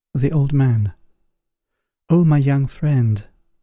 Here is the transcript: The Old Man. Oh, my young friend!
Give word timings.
The 0.15 0.31
Old 0.31 0.51
Man. 0.51 0.93
Oh, 2.09 2.25
my 2.25 2.39
young 2.39 2.65
friend! 2.65 3.23